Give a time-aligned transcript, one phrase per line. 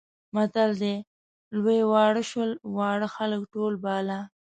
[0.35, 0.95] متل دی
[1.61, 4.19] لوی واړه شول، واړه خلک شول بالا.